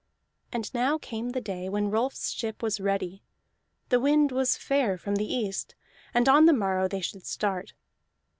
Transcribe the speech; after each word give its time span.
And 0.51 0.73
now 0.73 0.97
came 0.97 1.29
the 1.29 1.39
day 1.41 1.69
when 1.69 1.91
Rolf's 1.91 2.31
ship 2.31 2.63
was 2.63 2.79
ready; 2.79 3.21
the 3.89 3.99
wind 3.99 4.31
was 4.31 4.57
fair 4.57 4.97
from 4.97 5.17
the 5.17 5.31
east, 5.31 5.75
and 6.11 6.27
on 6.27 6.47
the 6.47 6.53
morrow 6.53 6.87
they 6.87 7.01
should 7.01 7.23
start. 7.23 7.73